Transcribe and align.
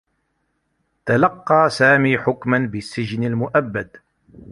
تلقّى 1.05 1.69
سامي 1.69 2.17
حكما 2.17 2.57
بالسّجن 2.59 3.23
المؤبّد. 3.23 3.89